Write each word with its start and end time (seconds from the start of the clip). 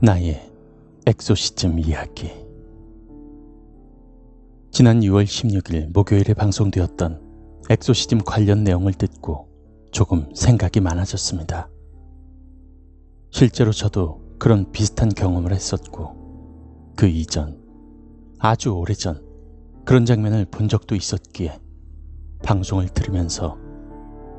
나의 0.00 0.48
엑소시즘 1.06 1.80
이야기 1.80 2.30
지난 4.70 5.00
6월 5.00 5.24
16일 5.24 5.92
목요일에 5.92 6.34
방송되었던 6.34 7.20
엑소시즘 7.68 8.18
관련 8.18 8.62
내용을 8.62 8.92
듣고 8.92 9.48
조금 9.90 10.32
생각이 10.36 10.78
많아졌습니다. 10.78 11.68
실제로 13.32 13.72
저도 13.72 14.22
그런 14.38 14.70
비슷한 14.70 15.08
경험을 15.08 15.52
했었고 15.52 16.94
그 16.94 17.08
이전 17.08 17.60
아주 18.38 18.70
오래전 18.70 19.26
그런 19.84 20.06
장면을 20.06 20.44
본 20.44 20.68
적도 20.68 20.94
있었기에 20.94 21.58
방송을 22.44 22.88
들으면서 22.90 23.58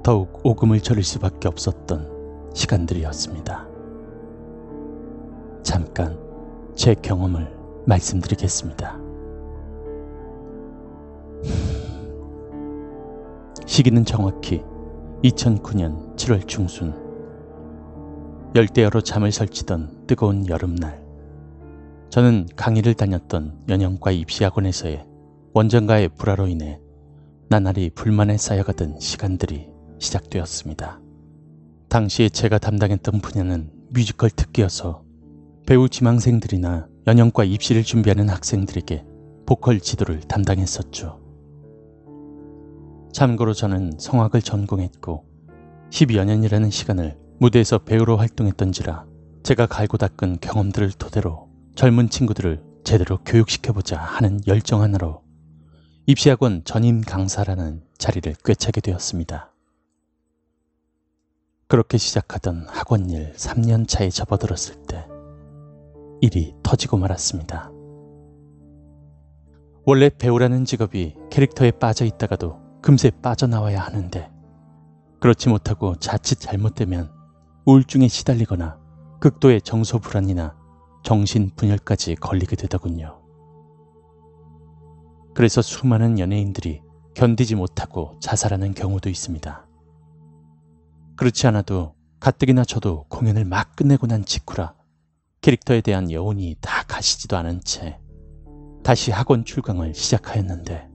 더욱 0.03 0.39
오금을 0.45 0.79
저릴 0.79 1.03
수밖에 1.03 1.49
없었던 1.49 2.53
시간들이었습니다. 2.55 3.68
잠깐 5.63 6.17
제 6.75 6.95
경험을 6.95 7.51
말씀드리겠습니다. 7.85 8.97
시기는 13.65 14.03
정확히 14.05 14.61
2009년 15.23 16.15
7월 16.15 16.47
중순 16.47 16.93
열대어로 18.55 19.01
잠을 19.01 19.31
설치던 19.31 20.07
뜨거운 20.07 20.47
여름날 20.47 21.03
저는 22.09 22.47
강의를 22.55 22.95
다녔던 22.95 23.65
연영과 23.69 24.11
입시학원에서의 24.11 25.05
원장과의 25.53 26.09
불화로 26.09 26.47
인해 26.47 26.79
나날이 27.49 27.89
불만에 27.89 28.37
쌓여가던 28.37 28.99
시간들이 28.99 29.69
시작되었습니다. 29.99 30.99
당시에 31.89 32.29
제가 32.29 32.57
담당했던 32.57 33.21
분야는 33.21 33.71
뮤지컬 33.89 34.29
특기여서 34.29 35.03
배우 35.69 35.87
지망생들이나 35.87 36.87
연영과 37.05 37.43
입시를 37.43 37.83
준비하는 37.83 38.27
학생들에게 38.27 39.05
보컬 39.45 39.79
지도를 39.79 40.19
담당했었죠. 40.21 41.21
참고로 43.13 43.53
저는 43.53 43.91
성악을 43.99 44.41
전공했고 44.41 45.25
12여 45.91 46.25
년이라는 46.25 46.71
시간을 46.71 47.19
무대에서 47.37 47.77
배우로 47.77 48.17
활동했던지라 48.17 49.05
제가 49.43 49.67
갈고 49.67 49.97
닦은 49.97 50.39
경험들을 50.41 50.93
토대로 50.93 51.51
젊은 51.75 52.09
친구들을 52.09 52.63
제대로 52.83 53.19
교육시켜보자 53.23 53.95
하는 53.95 54.39
열정 54.47 54.81
하나로 54.81 55.21
입시학원 56.07 56.63
전임 56.63 57.01
강사라는 57.01 57.83
자리를 57.99 58.33
꿰차게 58.43 58.81
되었습니다. 58.81 59.53
그렇게 61.67 61.99
시작하던 61.99 62.65
학원 62.69 63.11
일 63.11 63.33
3년 63.33 63.87
차에 63.87 64.09
접어들었을 64.09 64.73
때 64.87 65.05
일이 66.21 66.53
터지고 66.63 66.97
말았습니다. 66.97 67.71
원래 69.85 70.09
배우라는 70.09 70.65
직업이 70.65 71.15
캐릭터에 71.29 71.71
빠져 71.71 72.05
있다가도 72.05 72.59
금세 72.81 73.09
빠져나와야 73.09 73.81
하는데 73.81 74.29
그렇지 75.19 75.49
못하고 75.49 75.95
자칫 75.95 76.39
잘못되면 76.39 77.11
우울증에 77.65 78.07
시달리거나 78.07 78.77
극도의 79.19 79.61
정서 79.61 79.97
불안이나 79.97 80.55
정신 81.03 81.51
분열까지 81.55 82.15
걸리게 82.15 82.55
되더군요. 82.55 83.21
그래서 85.33 85.61
수많은 85.61 86.19
연예인들이 86.19 86.81
견디지 87.15 87.55
못하고 87.55 88.17
자살하는 88.21 88.73
경우도 88.73 89.09
있습니다. 89.09 89.65
그렇지 91.15 91.47
않아도 91.47 91.95
가뜩이나 92.19 92.63
저도 92.63 93.05
공연을 93.09 93.45
막 93.45 93.75
끝내고 93.75 94.07
난 94.07 94.23
직후라 94.23 94.73
캐릭터에 95.49 95.81
대한 95.81 96.11
여운이 96.11 96.57
다 96.61 96.83
가시지도 96.83 97.35
않은 97.37 97.61
채 97.63 97.99
다시 98.83 99.09
학원 99.09 99.43
출강을 99.43 99.95
시작하였는데 99.95 100.87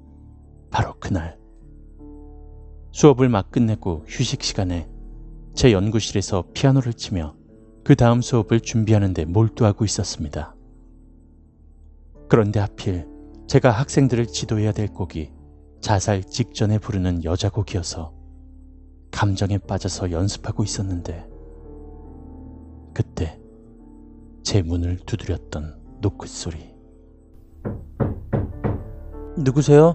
바로 0.71 0.95
그날 1.01 1.39
수업을 2.93 3.29
막 3.29 3.51
끝내고 3.51 4.05
휴식 4.07 4.45
시간에 4.45 4.89
제 5.55 5.73
연구실에서 5.73 6.45
피아노를 6.55 6.95
치며 6.95 7.35
그 7.83 7.97
다음 7.97 8.21
수업을 8.21 8.61
준비하는데 8.61 9.25
몰두하고 9.25 9.85
있었습니다. 9.85 10.55
그런데 12.29 12.61
하필 12.61 13.09
제가 13.49 13.73
학생들을 13.73 14.27
지도해야 14.29 14.71
될 14.71 14.87
곡이 14.87 15.33
자살 15.81 16.23
직전에 16.23 16.79
부르는 16.79 17.25
여자 17.25 17.51
곡이어서 17.51 18.15
감정에 19.11 19.59
빠져서 19.59 20.13
연습하고 20.13 20.63
있었는데 20.63 21.27
그때 22.95 23.41
제 24.45 24.61
문을 24.61 24.99
두드렸던 25.07 25.75
노크 26.03 26.29
소리. 26.29 26.59
누구세요? 29.39 29.95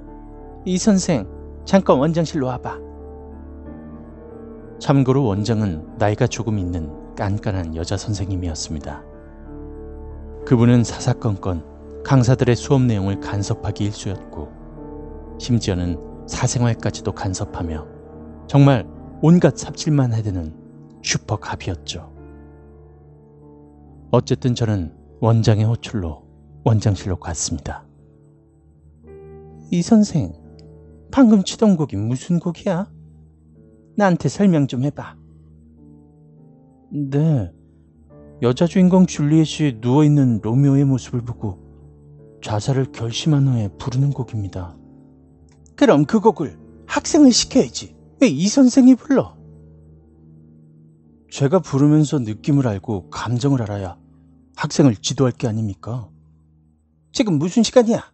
이 0.65 0.79
선생, 0.79 1.27
잠깐 1.65 1.99
원장실로 1.99 2.47
와봐. 2.47 2.79
참고로 4.79 5.23
원장은 5.23 5.97
나이가 5.99 6.25
조금 6.25 6.57
있는 6.57 6.89
깐깐한 7.15 7.75
여자 7.75 7.95
선생님이었습니다. 7.95 9.03
그분은 10.47 10.83
사사건건 10.83 12.03
강사들의 12.03 12.55
수업 12.55 12.81
내용을 12.81 13.19
간섭하기 13.19 13.85
일쑤였고, 13.85 15.37
심지어는 15.37 16.25
사생활까지도 16.27 17.11
간섭하며 17.11 17.87
정말 18.47 18.87
온갖 19.21 19.55
삽질만 19.55 20.13
해대는 20.13 20.55
슈퍼갑이었죠. 21.03 22.19
어쨌든 24.12 24.56
저는 24.56 24.94
원장의 25.22 25.66
호출로 25.66 26.24
원장실로 26.64 27.18
갔습니다. 27.18 27.86
이 29.72 29.81
선생, 29.81 30.34
방금 31.12 31.44
치던 31.44 31.78
곡이 31.78 31.96
무슨 31.96 32.40
곡이야? 32.40 32.92
나한테 33.96 34.30
설명 34.30 34.68
좀 34.68 34.84
해봐. 34.84 35.16
네. 36.92 37.52
여자 38.42 38.66
주인공 38.66 39.06
줄리엣이 39.06 39.80
누워있는 39.81 40.40
로미오의 40.41 40.86
모습을 40.86 41.22
보고 41.22 41.59
자살을 42.41 42.91
결심한 42.94 43.47
후에 43.47 43.68
부르는 43.78 44.12
곡입니다. 44.12 44.76
그럼 45.76 46.06
그 46.06 46.20
곡을 46.20 46.58
학생을 46.88 47.31
시켜야지. 47.31 47.96
왜 48.22 48.30
이 48.30 48.47
선생이 48.47 48.96
불러? 48.96 49.38
제가 51.29 51.59
부르면서 51.59 52.19
느낌을 52.19 52.67
알고 52.67 53.09
감정을 53.09 53.62
알아야 53.62 53.97
학생을 54.56 54.95
지도할 54.95 55.31
게 55.31 55.47
아닙니까? 55.47 56.09
지금 57.12 57.38
무슨 57.40 57.63
시간이야? 57.63 58.12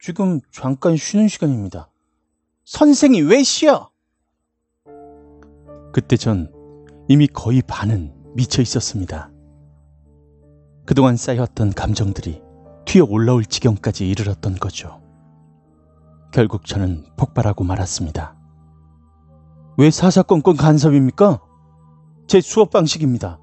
지금 0.00 0.40
잠깐 0.50 0.96
쉬는 0.96 1.28
시간입니다. 1.28 1.90
선생이 2.64 3.22
왜 3.22 3.42
쉬어? 3.42 3.90
그때 5.92 6.16
전 6.16 6.52
이미 7.08 7.26
거의 7.26 7.62
반은 7.62 8.14
미쳐 8.34 8.62
있었습니다. 8.62 9.30
그동안 10.86 11.16
쌓여왔던 11.16 11.72
감정들이 11.72 12.40
튀어 12.84 13.04
올라올 13.08 13.44
지경까지 13.44 14.08
이르렀던 14.08 14.56
거죠. 14.56 15.00
결국 16.32 16.66
저는 16.66 17.04
폭발하고 17.16 17.62
말았습니다. 17.64 18.41
왜 19.78 19.90
사사건건 19.90 20.56
간섭입니까? 20.56 21.40
제 22.26 22.40
수업 22.40 22.70
방식입니다. 22.70 23.38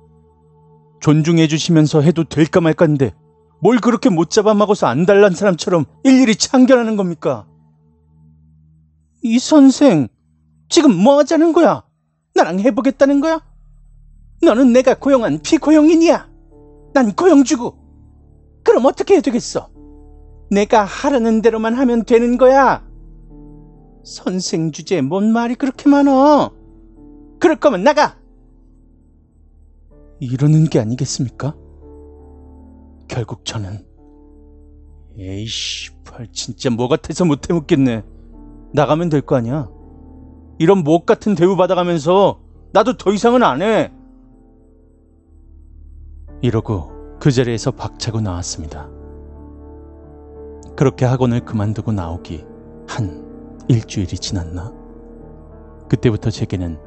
존중해 1.01 1.47
주시면서 1.47 2.01
해도 2.01 2.23
될까 2.23 2.61
말까 2.61 2.85
한데 2.85 3.13
뭘 3.61 3.79
그렇게 3.79 4.09
못 4.09 4.29
잡아먹어서 4.29 4.87
안달난 4.87 5.33
사람처럼 5.33 5.85
일일이 6.03 6.35
참견하는 6.35 6.95
겁니까? 6.95 7.47
이 9.21 9.37
선생, 9.39 10.07
지금 10.69 10.95
뭐 10.95 11.17
하자는 11.19 11.51
거야? 11.51 11.83
나랑 12.35 12.59
해보겠다는 12.59 13.21
거야? 13.21 13.41
너는 14.41 14.71
내가 14.71 14.93
고용한 14.93 15.41
피고용인이야. 15.41 16.29
난 16.93 17.13
고용주고. 17.13 17.77
그럼 18.63 18.85
어떻게 18.85 19.15
해야 19.15 19.21
되겠어? 19.21 19.69
내가 20.49 20.85
하라는 20.85 21.41
대로만 21.41 21.73
하면 21.73 22.05
되는 22.05 22.37
거야. 22.37 22.88
선생 24.03 24.71
주제에 24.71 25.01
뭔 25.01 25.31
말이 25.31 25.55
그렇게 25.55 25.89
많어? 25.89 26.51
그럴 27.39 27.55
거면 27.57 27.83
나가! 27.83 28.17
이러는 30.19 30.65
게 30.65 30.79
아니겠습니까? 30.79 31.55
결국 33.07 33.45
저는 33.45 33.85
에이씨, 35.17 35.91
발 36.03 36.27
진짜 36.31 36.69
뭐 36.69 36.87
같아서 36.87 37.25
못해 37.25 37.53
먹겠네. 37.53 38.03
나가면 38.73 39.09
될 39.09 39.21
거 39.21 39.35
아니야. 39.35 39.69
이런 40.59 40.83
목 40.83 41.05
같은 41.05 41.35
대우 41.35 41.55
받아가면서 41.55 42.39
나도 42.73 42.97
더 42.97 43.11
이상은 43.11 43.43
안 43.43 43.61
해. 43.61 43.91
이러고 46.41 47.17
그 47.19 47.31
자리에서 47.31 47.71
박차고 47.71 48.21
나왔습니다. 48.21 48.89
그렇게 50.75 51.05
학원을 51.05 51.41
그만두고 51.41 51.91
나오기 51.91 52.45
한 52.87 53.28
일주일이 53.69 54.17
지났나? 54.17 54.73
그때부터 55.87 56.31
제게는 56.31 56.79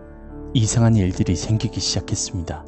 이상한 0.53 0.97
일들이 0.97 1.37
생기기 1.37 1.79
시작했습니다. 1.79 2.67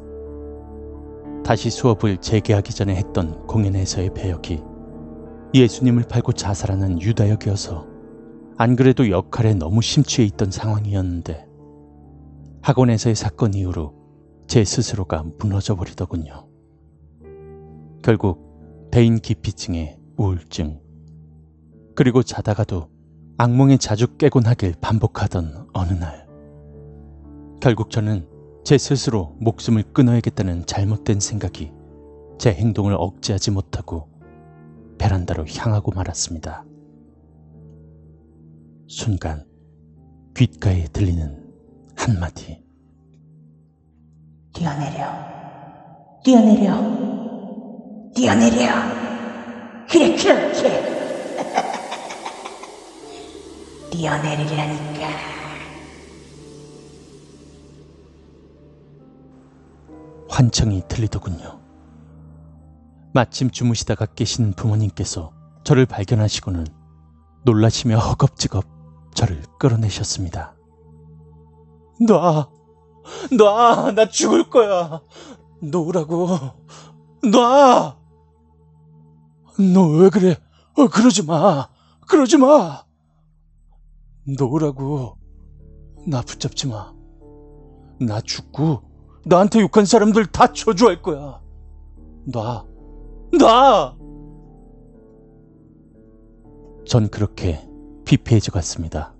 다시 1.43 1.69
수업을 1.69 2.17
재개하기 2.21 2.73
전에 2.73 2.95
했던 2.95 3.45
공연에서의 3.45 4.13
배역이 4.13 4.63
예수님을 5.53 6.03
팔고 6.09 6.31
자살하는 6.31 7.01
유다 7.01 7.29
역이어서 7.29 7.87
안 8.57 8.77
그래도 8.77 9.09
역할에 9.09 9.53
너무 9.53 9.81
심취해 9.81 10.25
있던 10.27 10.49
상황이었는데 10.49 11.45
학원에서의 12.61 13.15
사건 13.15 13.53
이후로 13.53 13.93
제 14.47 14.63
스스로가 14.63 15.25
무너져 15.39 15.75
버리더군요. 15.75 16.47
결국 18.01 18.89
대인 18.91 19.19
기피증에 19.19 19.99
우울증 20.15 20.79
그리고 21.95 22.23
자다가도 22.23 22.94
악몽에 23.37 23.75
자주 23.77 24.15
깨곤 24.15 24.45
하길 24.45 24.75
반복하던 24.79 25.67
어느 25.73 25.91
날 25.91 26.25
결국 27.59 27.91
저는 27.91 28.29
제 28.63 28.77
스스로 28.77 29.35
목숨을 29.39 29.83
끊어야겠다는 29.91 30.65
잘못된 30.65 31.19
생각이 31.19 31.73
제 32.39 32.53
행동을 32.53 32.95
억제하지 32.97 33.51
못하고 33.51 34.07
베란다로 34.97 35.45
향하고 35.47 35.91
말았습니다. 35.91 36.63
순간 38.87 39.45
귓가에 40.35 40.85
들리는 40.93 41.43
한마디. 41.97 42.63
뛰어내려, 44.53 45.07
뛰어내려, 46.23 48.11
뛰어내려. 48.15 48.73
그렇게. 49.89 50.94
뛰어내리라니까. 53.91 55.35
환청이 60.29 60.83
들리더군요. 60.87 61.59
마침 63.13 63.49
주무시다가 63.49 64.05
깨신 64.07 64.53
부모님께서 64.53 65.31
저를 65.63 65.85
발견하시고는 65.85 66.67
놀라시며 67.45 67.97
허겁지겁 67.97 68.65
저를 69.13 69.43
끌어내셨습니다. 69.59 70.55
놔! 72.01 72.49
놔! 73.31 73.91
나 73.91 74.09
죽을 74.09 74.49
거야! 74.49 75.01
놓으라고! 75.61 76.27
놔! 77.31 77.97
너 79.57 79.87
왜 79.87 80.09
그래? 80.09 80.35
어, 80.77 80.87
그러지 80.87 81.23
마! 81.23 81.69
그러지 82.07 82.37
마! 82.37 82.83
놓으라고. 84.25 85.17
나 86.07 86.21
붙잡지 86.21 86.67
마. 86.67 86.93
나 87.99 88.21
죽고 88.21 88.81
나한테 89.25 89.61
욕한 89.61 89.85
사람들 89.85 90.27
다 90.27 90.51
저주할 90.51 91.01
거야. 91.01 91.41
놔. 92.25 92.65
놔! 93.37 93.97
전 96.85 97.09
그렇게 97.09 97.67
피폐해져 98.05 98.51
갔습니다. 98.51 99.15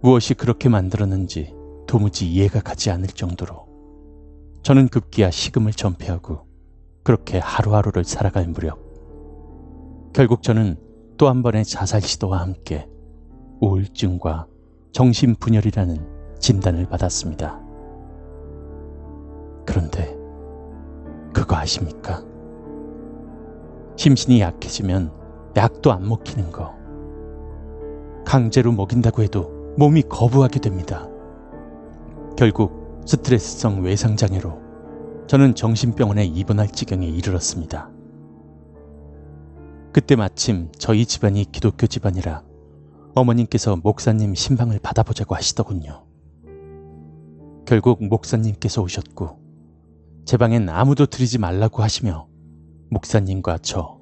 무엇이 0.00 0.34
그렇게 0.34 0.68
만들었는지 0.68 1.54
도무지 1.86 2.30
이해가 2.30 2.60
가지 2.60 2.90
않을 2.90 3.08
정도로 3.08 3.66
저는 4.62 4.88
급기야 4.88 5.30
식음을 5.30 5.72
전폐하고 5.72 6.46
그렇게 7.02 7.38
하루하루를 7.38 8.04
살아갈 8.04 8.48
무렵 8.48 8.78
결국 10.14 10.42
저는 10.42 10.78
또 11.18 11.28
한 11.28 11.42
번의 11.42 11.64
자살 11.64 12.00
시도와 12.00 12.40
함께 12.40 12.88
우울증과 13.60 14.46
정신분열이라는 14.92 16.38
진단을 16.38 16.86
받았습니다. 16.86 17.60
그런데 19.66 20.16
그거 21.32 21.56
아십니까? 21.56 22.22
심신이 23.96 24.40
약해지면 24.40 25.12
약도 25.56 25.92
안 25.92 26.08
먹히는 26.08 26.50
거. 26.52 26.74
강제로 28.24 28.72
먹인다고 28.72 29.22
해도 29.22 29.74
몸이 29.76 30.02
거부하게 30.02 30.60
됩니다. 30.60 31.08
결국 32.36 33.02
스트레스성 33.06 33.82
외상장애로 33.82 34.64
저는 35.26 35.54
정신병원에 35.54 36.24
입원할 36.24 36.68
지경에 36.68 37.06
이르렀습니다. 37.06 37.90
그때 39.92 40.16
마침 40.16 40.70
저희 40.76 41.06
집안이 41.06 41.46
기독교 41.52 41.86
집안이라 41.86 42.42
어머님께서 43.14 43.76
목사님 43.76 44.34
신방을 44.34 44.80
받아보자고 44.80 45.34
하시더군요. 45.34 46.04
결국 47.66 48.04
목사님께서 48.04 48.82
오셨고 48.82 49.38
제 50.24 50.36
방엔 50.36 50.68
아무도 50.68 51.06
들이지 51.06 51.38
말라고 51.38 51.82
하시며 51.82 52.28
목사님과 52.90 53.58
저 53.62 54.00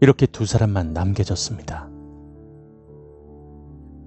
이렇게 0.00 0.26
두 0.26 0.46
사람만 0.46 0.92
남겨졌습니다. 0.92 1.90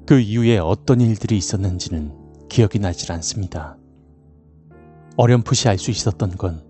그 0.07 0.19
이후에 0.19 0.57
어떤 0.57 1.01
일들이 1.01 1.37
있었는지는 1.37 2.47
기억이 2.49 2.79
나질 2.79 3.11
않습니다. 3.13 3.77
어렴풋이 5.17 5.69
알 5.69 5.77
수 5.77 5.91
있었던 5.91 6.31
건 6.31 6.63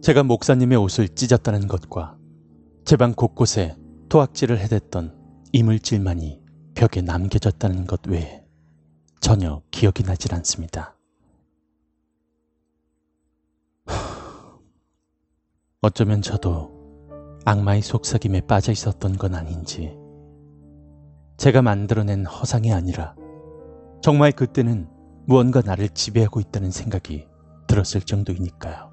제가 0.00 0.22
목사님의 0.22 0.78
옷을 0.78 1.08
찢었다는 1.08 1.68
것과 1.68 2.16
제 2.84 2.96
방 2.96 3.12
곳곳에 3.12 3.76
토악질을 4.08 4.58
해댔던 4.58 5.14
이물질만이 5.52 6.39
벽에 6.80 7.02
남겨졌다는 7.02 7.86
것 7.86 8.06
외에 8.06 8.42
전혀 9.20 9.60
기억이 9.70 10.02
나질 10.02 10.34
않습니다. 10.36 10.96
어쩌면 15.82 16.22
저도 16.22 16.72
악마의 17.44 17.82
속삭임에 17.82 18.46
빠져 18.46 18.72
있었던 18.72 19.18
건 19.18 19.34
아닌지 19.34 19.94
제가 21.36 21.60
만들어낸 21.60 22.24
허상이 22.24 22.72
아니라 22.72 23.14
정말 24.02 24.32
그때는 24.32 24.88
무언가 25.26 25.60
나를 25.60 25.90
지배하고 25.90 26.40
있다는 26.40 26.70
생각이 26.70 27.28
들었을 27.66 28.00
정도이니까요. 28.00 28.90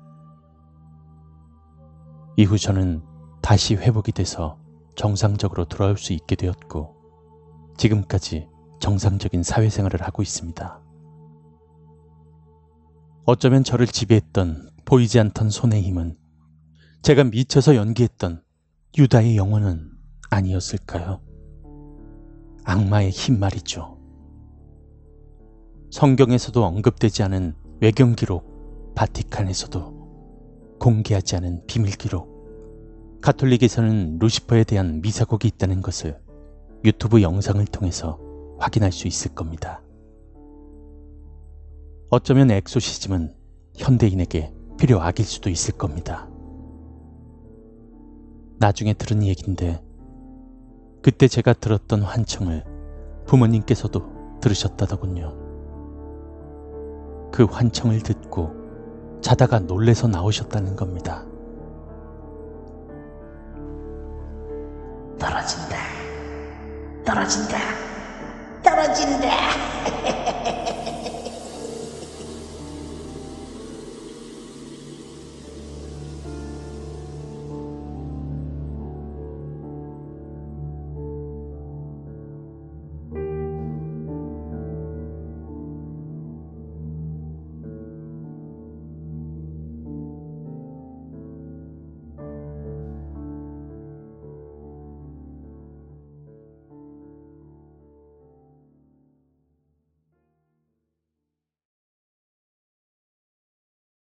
이후 2.36 2.58
저는 2.58 3.02
다시 3.42 3.76
회복이 3.76 4.12
돼서 4.12 4.60
정상적으로 4.98 5.64
돌아올 5.64 5.98
수 5.98 6.12
있게 6.12 6.36
되었고 6.36 6.97
지금까지 7.78 8.50
정상적인 8.80 9.44
사회생활을 9.44 10.02
하고 10.02 10.22
있습니다. 10.22 10.82
어쩌면 13.26 13.64
저를 13.64 13.88
지배했던 13.88 14.70
보이지 14.86 15.20
않던 15.20 15.50
손의 15.50 15.82
힘은 15.84 16.18
제가 17.02 17.26
미쳐서 17.26 17.76
연기했던 17.76 18.42
유다의 18.98 19.38
영혼은 19.38 19.92
아니었을까요? 20.30 21.22
악마의 22.64 23.12
힘 23.12 23.40
말이죠. 23.40 23.98
성경에서도 25.92 26.64
언급되지 26.64 27.24
않은 27.24 27.56
외경 27.80 28.16
기록, 28.16 28.94
바티칸에서도 28.96 30.78
공개하지 30.80 31.36
않은 31.38 31.66
비밀 31.68 31.92
기록, 31.92 32.38
가톨릭에서는 33.22 34.20
루시퍼에 34.20 34.64
대한 34.64 35.02
미사곡이 35.02 35.48
있다는 35.48 35.82
것을 35.82 36.20
유튜브 36.84 37.22
영상을 37.22 37.64
통해서 37.68 38.20
확인할 38.60 38.92
수 38.92 39.08
있을 39.08 39.34
겁니다. 39.34 39.82
어쩌면 42.10 42.52
엑소시즘은 42.52 43.36
현대인에게 43.76 44.54
필요악일 44.80 45.26
수도 45.26 45.50
있을 45.50 45.78
겁니다. 45.78 46.30
나중에 48.60 48.94
들은 48.94 49.24
얘긴데 49.24 49.84
그때 51.02 51.28
제가 51.28 51.54
들었던 51.54 52.02
환청을 52.02 52.64
부모님께서도 53.26 54.40
들으셨다더군요. 54.42 55.48
그 57.32 57.44
환청을 57.44 58.00
듣고 58.02 58.52
자다가 59.22 59.60
놀래서 59.60 60.08
나오셨다는 60.08 60.76
겁니다. 60.76 61.26
떨어진다. 65.20 65.67
떨어진다. 67.08 67.58
떨어진다. 68.62 69.77